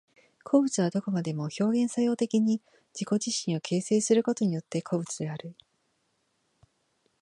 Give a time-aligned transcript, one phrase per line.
[0.43, 2.59] 個物はどこまでも表現作用的に
[2.91, 5.53] 自己自身を形成することによって個物である。